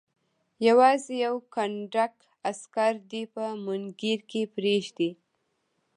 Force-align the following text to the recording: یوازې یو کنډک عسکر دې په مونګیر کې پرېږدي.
یوازې 0.67 1.13
یو 1.25 1.35
کنډک 1.53 2.13
عسکر 2.49 2.93
دې 3.11 3.23
په 3.33 3.43
مونګیر 3.65 4.19
کې 4.31 4.41
پرېږدي. 4.55 5.11